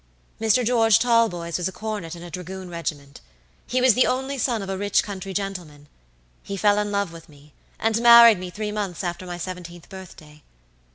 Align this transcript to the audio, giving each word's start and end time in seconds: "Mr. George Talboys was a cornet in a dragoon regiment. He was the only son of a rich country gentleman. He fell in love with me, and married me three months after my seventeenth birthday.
"Mr. 0.39 0.65
George 0.65 0.97
Talboys 0.97 1.59
was 1.59 1.67
a 1.67 1.71
cornet 1.71 2.15
in 2.15 2.23
a 2.23 2.31
dragoon 2.31 2.71
regiment. 2.71 3.21
He 3.67 3.81
was 3.81 3.93
the 3.93 4.07
only 4.07 4.39
son 4.39 4.63
of 4.63 4.69
a 4.71 4.75
rich 4.75 5.03
country 5.03 5.31
gentleman. 5.31 5.87
He 6.41 6.57
fell 6.57 6.79
in 6.79 6.91
love 6.91 7.13
with 7.13 7.29
me, 7.29 7.53
and 7.79 8.01
married 8.01 8.39
me 8.39 8.49
three 8.49 8.71
months 8.71 9.03
after 9.03 9.27
my 9.27 9.37
seventeenth 9.37 9.89
birthday. 9.89 10.41